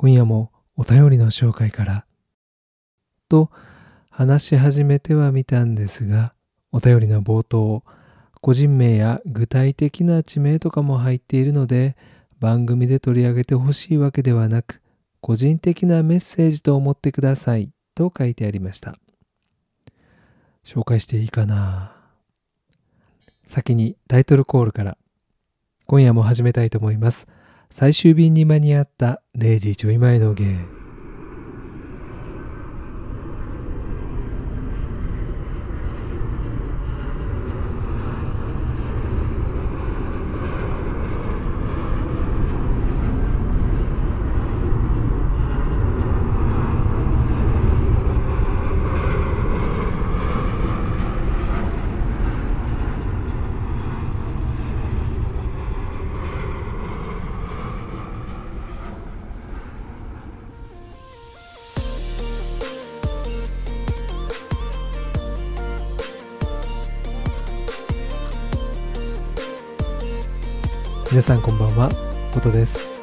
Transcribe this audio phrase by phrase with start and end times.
[0.00, 2.06] 今夜もお便りの紹介から。
[3.28, 3.50] と
[4.10, 6.34] 話し始めてはみたんですが
[6.70, 7.82] お便りの冒頭
[8.40, 11.96] 個人名や具体的な地名とかも入っているので
[12.38, 14.80] 番組で取り上げてほしいわけではなく
[15.20, 18.94] 個人的なメッセージと思ってくださいと書いてありました。
[20.64, 21.90] 紹介していいかな？
[23.48, 24.96] 先にタイトルコールから。
[25.86, 27.26] 今夜も始めたいと思います。
[27.70, 30.77] 最終便に間に合った0時ちょい前の芸
[71.10, 71.88] 皆さんこんばんは。
[72.36, 73.00] 音です。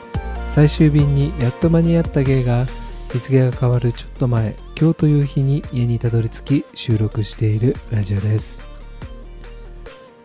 [0.51, 2.65] 最終便にやっと間に合った芸が
[3.11, 8.61] 日付が変わるちょっと前今日という日に家にたどり着き収録しているラジオです。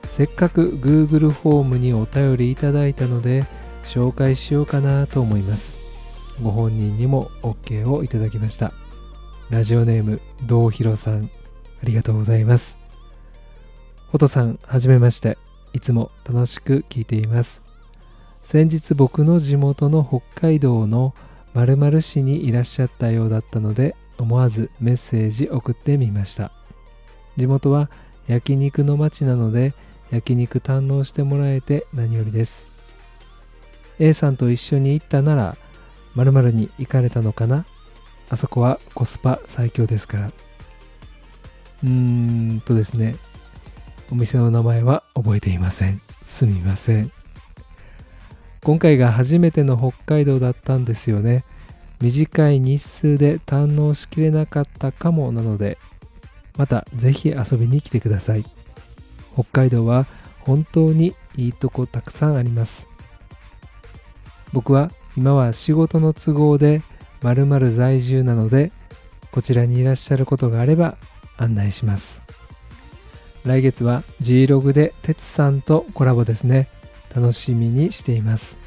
[0.09, 3.45] せっかく Google ホームにお便りいただいたので
[3.83, 5.79] 紹介しようかなと思います。
[6.43, 8.75] ご本人にも OK をいただきました。
[9.49, 11.31] ラジオネーム道弘さん
[11.83, 12.79] ありがとうございます。
[14.11, 15.39] フォトさんはじめまして。
[15.73, 17.70] いつも楽しく聞いています。
[18.43, 21.15] 先日僕の地元の北海道の
[21.55, 26.53] 〇〇市にいらっしゃったようだったので思わずメッセージ送ってみました。
[27.37, 27.91] 地元は
[28.27, 29.73] 焼肉の街なので
[30.11, 32.67] 焼肉堪能してもらえて何よりです。
[33.99, 35.57] A さんと一緒に行ったなら
[36.15, 37.67] 〇〇に行かれたのかな？
[38.29, 40.33] あそこはコスパ最強ですから。
[41.83, 43.17] うーんとですね
[44.11, 46.01] お店の名前は覚えていません。
[46.27, 47.13] すみません。
[48.63, 51.45] 今回が初めての北海道だったんですよね。
[52.01, 55.77] 短い日数で堪能しきれなかったかもなので
[56.57, 58.45] またぜひ遊びに来てください。
[59.33, 60.07] 北海道は
[60.41, 62.89] 本当にいいとこたくさんあります。
[64.53, 66.83] 僕は今は仕事の都合で
[67.23, 68.73] 〇〇在住なので
[69.31, 70.97] こちらにいらっしゃることがあれば
[71.37, 72.23] 案内します。
[73.45, 76.69] 来月は G ログで哲さんとコラボですね。
[77.15, 78.59] 楽しみにしています。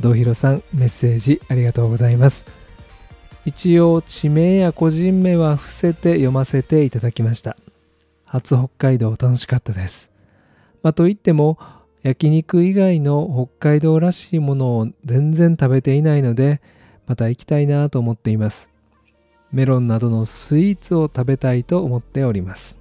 [0.00, 2.44] 道弘さんメッセージありがとうございます。
[3.44, 7.56] 一応地名や個人名は伏せて読ませていただきました。
[8.24, 10.10] 初北海道楽しかったです。
[10.82, 11.58] まあ、といっても
[12.02, 16.60] 焼肉以外の北海道らしいものを全然食べていないので
[17.06, 18.70] また行きたいなと思っています。
[19.52, 22.76] メロンなどのスイーツを食べたいと思っております。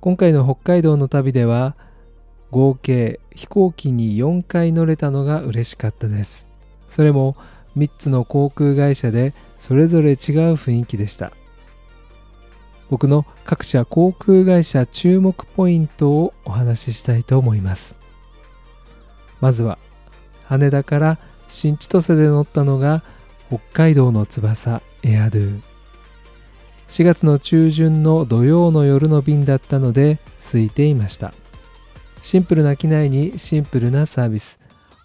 [0.00, 1.74] 今回の北海道の旅では
[2.52, 6.46] 合計飛行機に4回乗れたのが嬉しかったです。
[6.86, 7.34] それも
[7.78, 10.16] 3つの航空会社でそれぞれ違う
[10.52, 11.32] 雰囲気でした。
[12.90, 17.96] 僕の各社航空会社注目ポイントをお話ししたいと思います。
[19.40, 19.78] まずは
[20.44, 23.02] 羽田から新千歳で乗ったのが
[23.48, 25.60] 北海道の翼エアドゥ。
[26.88, 31.32] 4月の中旬の土曜の夜の便だったので空いていました。
[32.22, 34.58] シンプルな機内にシンプルなサービス。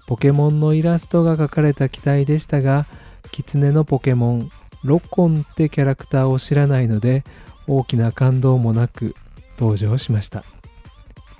[0.08, 2.88] ポケモンのイラストが描かれた機体でしたが
[3.32, 4.50] キツネのポケモン
[4.86, 7.26] ロコンってキャラクターを知らないので
[7.68, 9.16] 大きな感動もなく
[9.60, 10.46] 登場しました。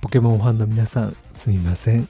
[0.02, 2.10] ポケモンファンの皆さんすみません。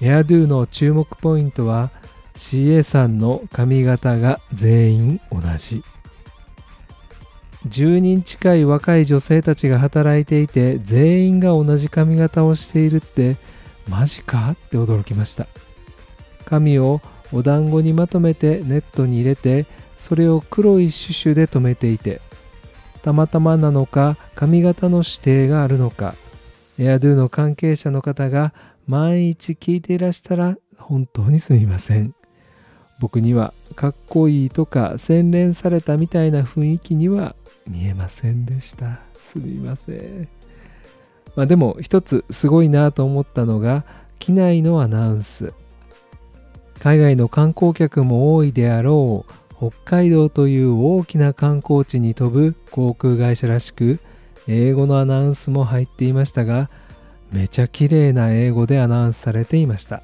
[0.00, 1.90] エアドゥの注目ポイントは
[2.36, 5.82] CA さんの髪型が全員同じ。
[7.68, 13.36] 10人近い若い女性たちが働いていて全員が同じ髪型をしているって
[13.88, 14.50] マジか？
[14.50, 15.46] って驚きました。
[16.44, 17.00] 髪を
[17.32, 19.66] お団子にまとめてネットに入れて
[19.96, 22.20] それを黒いシュシュで留めていて
[23.02, 26.14] たまたまなのか髪型の指定があるのか
[26.78, 28.52] エアドゥの関係者の方が
[28.86, 32.14] 万一聞いていらしたら本当にすみません。
[33.00, 37.34] 僕にはかっこいいとか洗練されたみたいな雰囲気には
[37.66, 39.00] 見えませんでした。
[39.14, 40.28] すみません、
[41.34, 43.84] まあ、でも一つすごいなと思ったのが
[44.18, 45.52] 機内のアナウンス。
[46.78, 54.00] 海外の観光客も多いであろう北海道という大きな観光地に飛ぶ航空会社らしく
[54.46, 56.68] 英語のアナウンスも入っていましたが
[57.32, 60.02] めちゃ綺麗な英語でアナウンスされていました。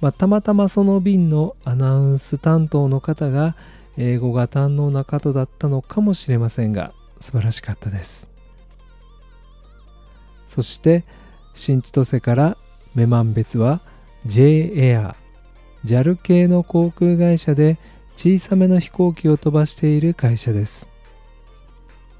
[0.00, 3.56] まあ、たまたまその便のアナウンス担当の方が
[3.96, 8.28] 英語が堪能な方だったのかもしれませんが素晴らしかったです。
[10.46, 11.04] そして
[11.54, 12.56] 新千歳から
[12.94, 13.80] 女満別は
[14.26, 15.16] J エア
[15.84, 17.78] JAL 系の航空会社で
[18.16, 20.88] 小さめの飛行機を飛ばしている会社です。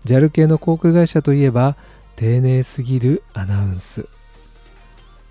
[0.05, 1.77] JAL 系の航空会社といえば
[2.15, 4.09] 丁寧すぎるアナウンス。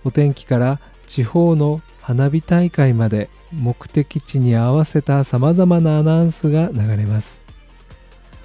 [0.04, 7.42] お天気から地方の花火大会まで目的地に合わせたさまざまなアナウンスが流れます、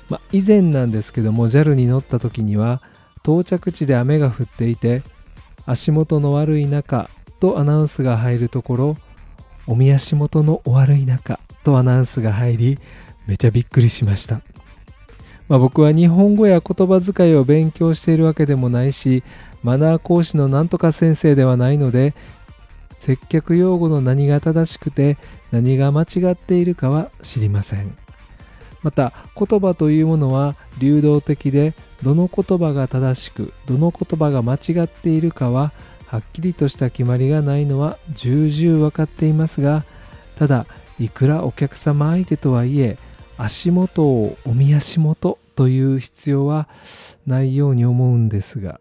[0.08, 2.80] まあ、以前なんですけども JAL に乗った時には
[3.22, 5.02] 到着地で雨が降っていて
[5.66, 7.10] 足元の悪い中
[7.40, 8.96] とアナウンスが入るところ
[9.66, 12.78] おみ足元のお悪い中とアナウンスが入り
[13.26, 14.40] めちゃびっくりしました、
[15.48, 19.22] まあ、僕は日本語や言葉遣いを勉強しているわけでもないし
[19.62, 22.14] マナー講師のなんとか先生ではないので
[23.00, 25.18] 接客用語の何が正しくて
[25.50, 27.96] 何が間違っているかは知りません。
[28.82, 35.72] また言葉というものは流動的でどの言葉が正しくどの言葉が間違っているかは
[36.06, 39.84] はっきりとした決まりがないのは重々分かっていますが
[40.36, 40.66] ただ
[40.98, 42.96] いくらお客様相手とはいえ
[43.36, 46.68] 足元をお見足元という必要は
[47.26, 48.80] ないように思うんですが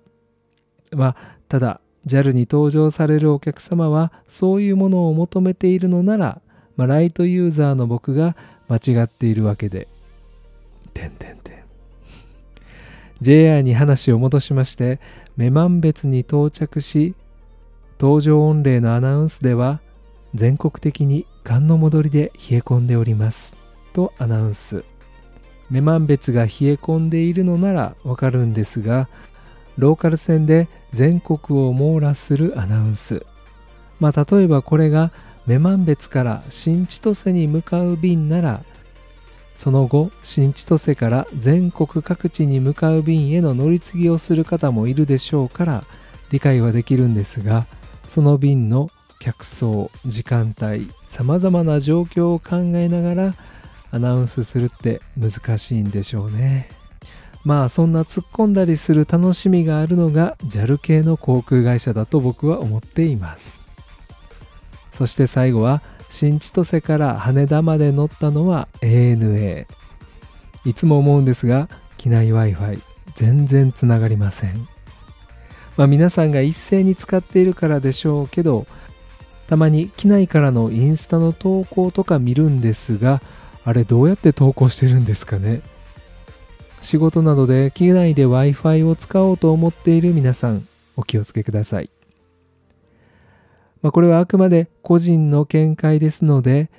[0.92, 1.16] まあ
[1.50, 6.42] ただ JAL に搭乗されるお客様はそういうものを求めているのなら、
[6.76, 8.36] まあ、ライトユーザーの僕が
[8.68, 9.88] 間違っているわけで。
[10.94, 11.56] てんてんてん。
[13.22, 15.00] JR に話を戻しまして
[15.38, 17.16] 女満別に到着し
[17.98, 19.82] 搭乗御礼のアナウンスでは
[20.34, 23.56] 全国的に寒の戻りで冷え込んでおります。
[23.94, 24.84] とアナウンス。
[25.72, 29.08] 女満別が冷え込んでいるのならわかるんですが
[29.78, 33.26] ローカル線で全国を網羅するアナウンス。
[34.00, 35.12] まあ例えばこれが
[35.46, 38.64] 女満別から新千歳に向かう便なら
[39.56, 45.84] その後新千歳から全国各地に向かう便への乗り継ぎをする方もいるでしょうから
[46.32, 47.66] 理解はできるんですが
[48.08, 48.90] その便の
[49.20, 53.34] 客層時間帯さまざまな状況を考えながら
[53.92, 56.79] アナウンスするって難しいんでしょうね。
[57.50, 63.60] まあそんな突っ込んだりする楽しみがあるのが JAL 系の航空会社だと僕は思っています。
[64.92, 65.82] そして最後は
[66.12, 69.66] 新千歳から羽田まで乗ったのは ANA
[70.64, 72.84] いつも思うんですが機内 Wi-Fi
[73.16, 74.68] 全然つながりません。
[75.76, 78.68] まあ皆さんが一斉に使っているからでしょうけど
[79.48, 83.24] たまに機内からのインスタの投稿とか見るんですが
[83.66, 85.62] あれどうやって投稿してるんですかね？
[86.82, 91.90] 仕事などで機内で Wi-Fi を使おうと思っている皆さんお気をつけください
[93.82, 96.70] まあ、これはあくまで個人の見解ですので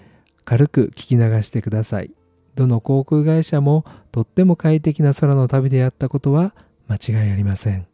[0.45, 2.11] 軽く聞き流してください。
[2.57, 6.53] どの航空会社もとっても快適な空の旅であったことは
[6.89, 7.90] 間違いありません。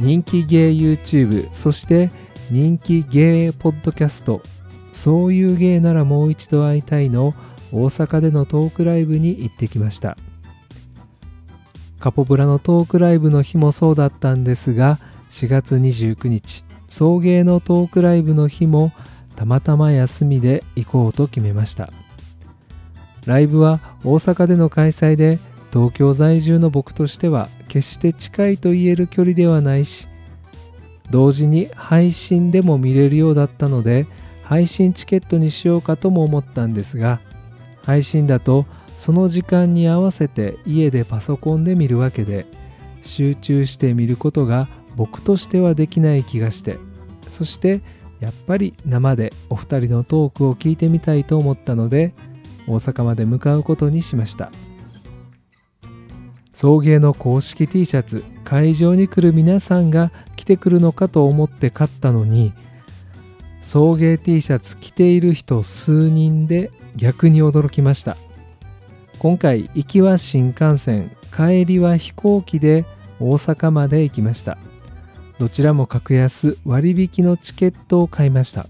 [0.00, 2.10] 人気ゲイ YouTube そして
[2.50, 4.40] 人気ゲイポッドキャスト。
[4.92, 7.34] そういうゲイならもう一度会いたいの。
[7.70, 10.16] 大阪でのトークライブに行ってきました。
[12.00, 14.98] カポブラのトークライブの日もそうだったんですが
[15.28, 18.90] 4月29日送迎のトークライブの日も
[19.36, 21.92] たまたま休みで行こうと決めました。
[23.26, 25.38] ライブは大阪での開催で
[25.72, 30.08] 東京在住の僕としては決して近いと言える距離ではないし
[31.10, 34.06] 同時に配信でも見れるようだったので
[34.44, 37.20] 配信チケットにしようかとも思ったんですが
[37.84, 38.66] 配信だと
[38.98, 42.46] その時間に合わせて家でパソコンで見るわけで
[43.02, 46.78] 集中して見ることが僕としてはできない気がして
[47.30, 47.80] そして
[48.18, 52.12] やっぱり生でお二人のトークを聞いてみたいと思ったので
[52.66, 54.50] 大阪まで向かうことにしました。
[56.60, 62.52] 送迎の公式 T シャツ会場に来る皆さんが着てくるのかと思って買ったのに
[63.62, 68.18] 送迎 T シャツ着ている人数人で逆に驚きました。
[69.18, 72.84] 今回行きは新幹線帰りは飛行機で
[73.20, 74.58] 大阪まで行きました。
[75.38, 78.66] どちらも格安割引のチケットを買いました。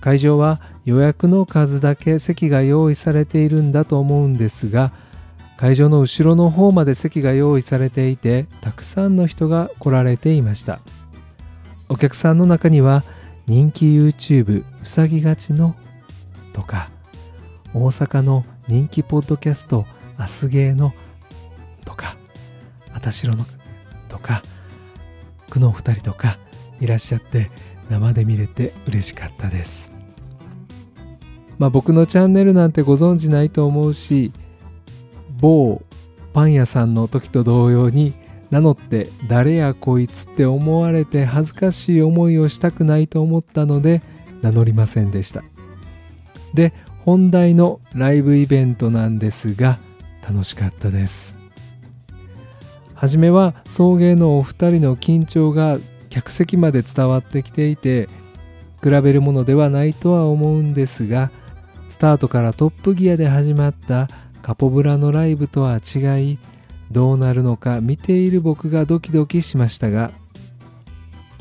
[0.00, 4.90] 会場は予約の数だけ席が用意されているんだと思うんですが
[5.62, 10.80] 会場の後ろの方まで席が用意されていてたくさんの人が来られていました。
[11.88, 13.04] お客さんの中には
[13.46, 15.76] 人気 YouTube うさぎがちの
[16.52, 16.90] とか
[17.74, 19.86] 大阪の人気ポッドキャスト
[20.18, 20.94] アスゲーの
[21.84, 22.16] とか
[22.92, 23.46] あたしろの
[24.08, 24.42] とか
[25.48, 26.38] 区の2人とか
[26.80, 27.52] いらっしゃって
[27.88, 29.92] 生で見れて嬉しかったです。
[31.56, 34.32] まあ僕のチャンネルなんてご存知ないと思うし
[35.42, 35.82] 某
[36.32, 38.14] パン屋さんの時と同様に
[38.50, 44.02] 名乗って誰やこいつって思われて恥ずかしい思いをしたくないと思ったので
[44.40, 45.42] 名乗りませんでした。
[46.54, 46.72] で
[47.04, 49.78] 本題のライブイベントなんですが
[50.22, 51.36] 楽しかったです。
[52.94, 55.76] 初めは送迎のお二人の緊張が
[56.08, 58.08] 客席まで伝わってきていて
[58.80, 61.30] 比べるものではないとは思うんですが
[61.88, 64.08] スタートからトップギアで始まった
[64.42, 66.38] カポブラのライブとは違い
[66.90, 70.10] どうなるのか見ている僕がドキドキしましたが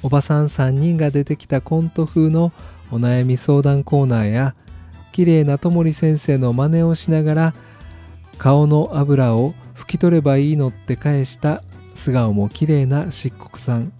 [0.03, 2.51] おばさん3人が出てきたコント風の
[2.91, 4.55] お悩み相談コーナーや
[5.11, 7.53] 綺麗なともり先生の真似をしながら
[8.37, 11.61] 顔の油を拭き取ればいいのって返した
[11.93, 13.93] 素顔も綺麗な漆黒さん。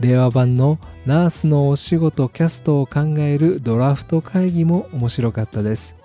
[0.00, 5.96] 令和版のナースのお仕事キャストを考えるドラフト会議も面白かったです。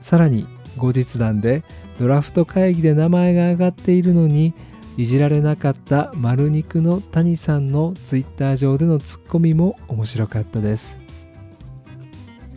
[0.00, 1.62] さらに後日談で
[1.98, 4.54] ドラフト会議で名前が挙がっているのに
[4.96, 10.98] いじられなかった丸肉の谷さんのツイッター上でのツッコミも面白かったです。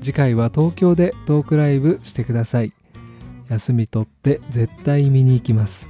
[0.01, 2.73] 次回は東京でトークライブしてください。
[3.49, 5.89] 休み取って絶対見に行きます。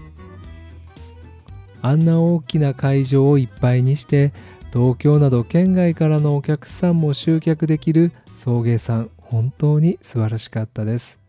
[1.82, 4.34] あんな大きな会場をいっぱいにして
[4.74, 11.25] 東京など県外からのお客さんも集客できる送迎さん本当に素晴らしかったです。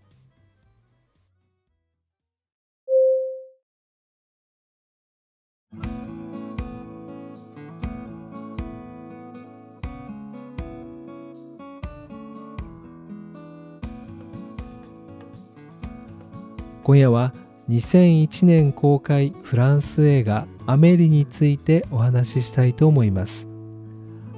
[16.86, 17.34] 今夜は
[17.68, 23.48] 2001年公開フランス映画「アメリ」についてお話ししたいと思います。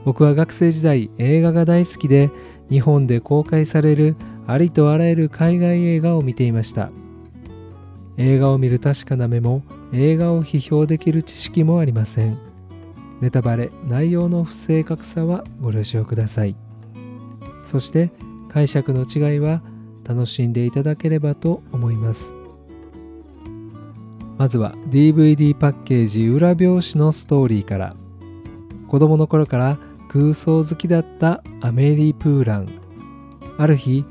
[0.06, 2.30] 僕は学生時代映画が大好きで
[2.70, 6.90] 日本で公開されるありとあらゆる海外映画を見ていました。
[8.16, 9.62] 映画を見る確かな目も
[9.92, 12.38] 映画を批評できる知識もありません。
[13.20, 16.56] ネタバレ内容の不正確さはご了承ください。
[17.62, 18.10] そして
[18.48, 19.60] 解釈の違いは
[20.08, 22.34] 楽しんでいただければと思います。
[24.38, 27.96] まずは DVD パッケージ裏表紙のストーリーから。
[28.88, 32.68] 子供の頃から空想好きだったアメリ・プーラン。
[33.58, 34.06] ある日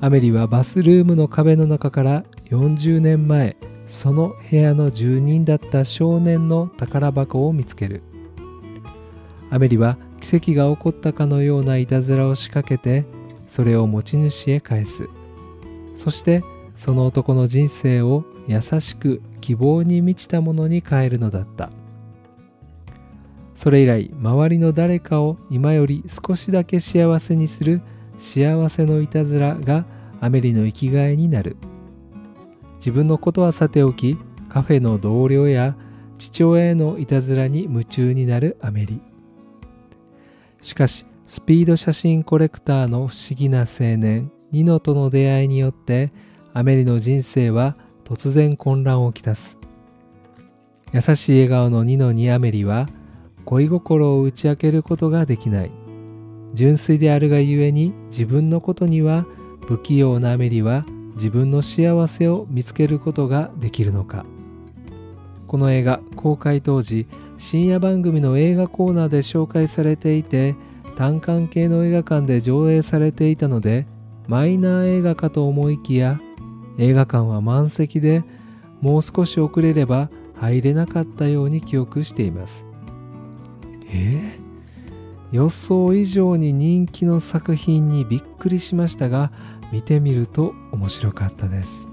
[0.00, 8.02] アメリはバスルームの壁の中から40年前その部屋の住人だった少年の宝箱を見つける。
[9.50, 13.04] アメリは奇跡が起こったかのようないたずらを仕掛けて
[13.48, 15.08] それを持ち主へ返す。
[16.00, 16.42] そして
[16.76, 21.68] その男の人生を優しく希望に満ちたものに変えるのだった。
[23.54, 27.82] それ以来周りの誰かを今より少しだけ幸せにする
[28.16, 29.84] 幸せのいたずらが
[30.22, 31.58] アメリの生きがいになる。
[32.76, 34.16] 自分のことはさておき
[34.48, 35.76] カフェの同僚や
[36.16, 39.02] 父親へのいたずらに夢中になるアメリ。
[40.62, 46.12] しかしスピード写真コレクターの不思議な青年ニノとの出会いによって
[46.52, 49.58] アメリの人生は突然混乱をきたす。
[50.92, 52.88] 優しい笑顔のニノにアメリは
[53.44, 55.70] 恋心を打ち明けることができない。
[56.52, 59.24] 純粋であるがゆえに自分のことには
[59.66, 64.24] 不器用なアメリは自分の幸せを見つけることができるのか。
[65.46, 70.54] この映画公開当時深夜番組の映画コーナーで紹介されていて
[70.96, 73.86] 単館系の映画館で上映されていたので
[74.30, 76.20] マイナー映画かと思いきや
[76.78, 78.22] 映画館は満席で
[78.80, 82.64] もう少し遅れれば入れなかったように記憶しています。
[83.88, 84.38] え？
[85.32, 89.32] ー、予想以上に人気の作品にびっくりしましたが
[89.72, 91.88] 見てみると面白かったです。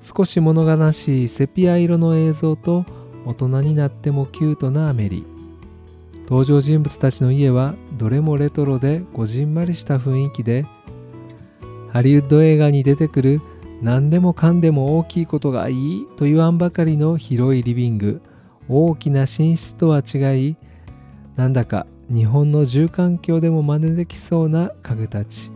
[0.00, 2.86] 少し物悲しいセピア色の映像と
[3.26, 5.26] 大人になってもキュートなアメリ。
[6.30, 10.64] 登場人物たちの家はどれもレトロでこじんまりした雰囲気で
[11.92, 13.40] ハリウッド映画に出てくる
[13.82, 18.20] 何でもかんでも大きいことがいいと言わんばかりの広いリビング。
[18.68, 20.56] 大きな寝室とは違い
[21.34, 25.50] なんだか日本の住環境でも真似できそうな家具たち。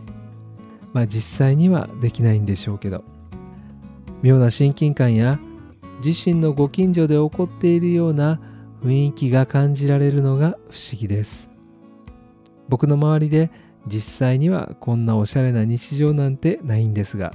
[0.91, 3.05] まあ実際にはできないんでしょうけど。
[4.21, 5.39] 妙な親近感や
[6.03, 8.41] 自身のご近所で起こっているような
[8.83, 11.49] 雰囲気が感じられるのが不思議です。
[12.67, 13.51] 僕の周りで
[13.87, 17.33] 実際にはこんなおしゃれな日常なんてないんですが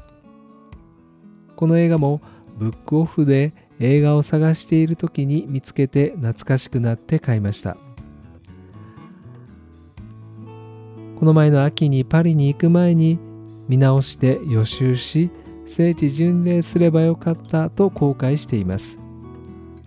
[1.55, 2.21] この映画も
[2.59, 7.77] ブックオフで映画を探している時に見つけて懐かしくなって買いました。
[11.19, 13.19] この前の秋にパリに行く前に
[13.69, 15.31] 見直して予習し
[15.67, 18.99] 聖地巡礼すればよかったと後悔しています、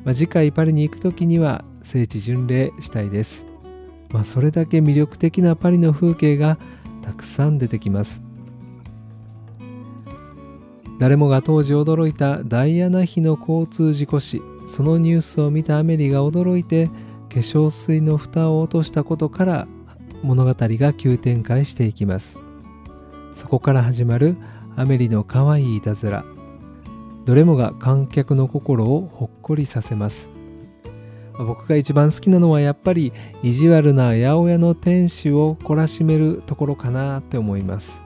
[0.03, 3.45] まあ、次回パリに行く時には聖地巡礼したいです、
[4.09, 6.57] まあ、それだけ魅力的なパリの風景が
[7.01, 8.23] たくさん出てきます。
[10.99, 14.41] 誰もが当時驚いたダイアナ妃の交通事故死。
[14.67, 19.67] そのニュースを見たアメリが驚いて化粧水の蓋を落としたことから
[20.21, 22.39] 物語が急展開していきます。
[23.33, 24.37] そこから始まる
[24.77, 26.23] アメリの可愛いいたずら。
[27.25, 30.29] どれもが観客の心をほっこりさせます。
[31.37, 33.11] 僕が一番好きなのはやっぱり
[33.41, 38.01] 意地悪な八百屋の店主を懲らしめるところかなって思います。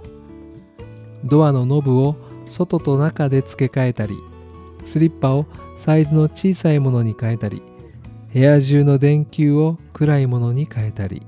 [1.25, 4.15] ドアのノブを外と中で付け替えたり
[4.83, 5.45] スリッパを
[5.75, 7.61] サイズの小さいものに変えたり
[8.33, 11.23] 部屋中の電球を暗いものに変えたり。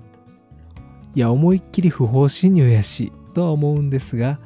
[1.15, 4.39] いや思いっきり不法侵入やしとは思うんですが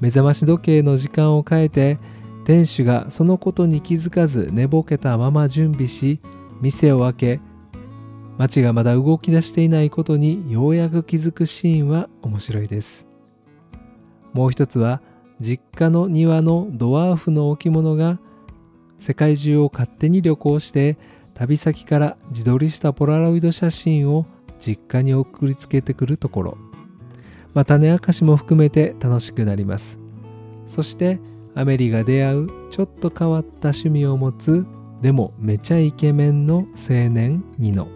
[0.00, 1.98] 目覚まし時計の時間を変えて
[2.46, 6.20] 店主がそのことに気づかず寝ぼけたまま準備し
[6.60, 7.40] 店を開け
[8.38, 13.08] 街がまだ動き出していないことにようやく気づくシーンは面白いです。
[14.32, 15.02] もう一つは
[15.40, 18.20] 実家の庭のドワーフの置物が
[19.00, 20.98] 世界中を勝手に旅行して
[21.34, 24.24] 旅先から自撮りしたポラロイド写真を
[24.60, 26.58] 実家に送りつけてくるところ。
[27.54, 29.98] また種明かしも含めて楽しくなります。
[30.66, 31.18] そして
[31.56, 34.64] アメリが出会うちょっと変わった趣味を持つ
[35.00, 37.88] でもめちゃイケメンの青年ニノ。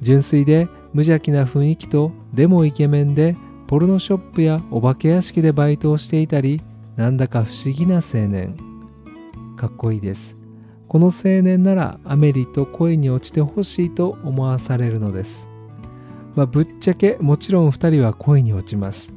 [0.00, 6.62] 純粋で無邪気な雰囲気とでもイケメンでポルノショップやお化け屋敷でバイトをしていたり
[6.96, 8.56] なんだか不思議な青年。
[9.56, 10.36] かっこいいです。
[10.88, 15.48] この青年ならアメリと恋に落ちてほしいと思わされるのです、
[16.36, 19.12] まあ、ぶっちゃけもちろん2人は恋に落ちます。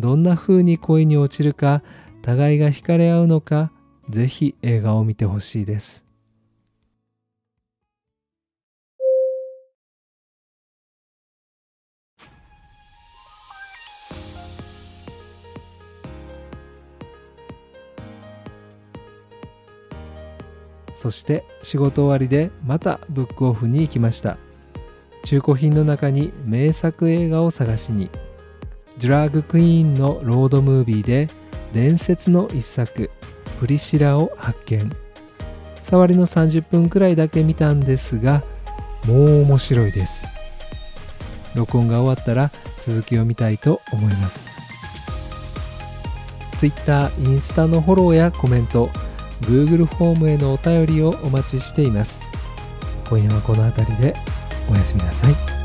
[0.00, 1.82] どんな風に恋に落ちるか
[2.22, 3.70] 互いが惹かれ合うのか
[4.08, 6.06] ぜひ映画を見てほしいです。
[20.96, 24.38] そして仕事終わりでまたブックオフに行きました。
[25.24, 28.10] 中古品の中に名作映画を探しに。
[29.00, 31.28] ドラッグクイーンのロードムービーで
[31.72, 33.10] 伝説の一作
[33.58, 34.90] プリシラを発見
[35.82, 38.42] 触りの30分くらいだけ見たんですが
[39.06, 40.28] もう面白いです
[41.56, 42.50] 録音が終わったら
[42.82, 44.48] 続きを見たいと思います
[46.58, 48.90] Twitter、インスタのフォローやコメント
[49.40, 52.24] Google フォームへのお便りをお待ちしています。
[53.08, 54.14] 今夜はこの辺りで
[54.70, 55.59] おやすみなさい。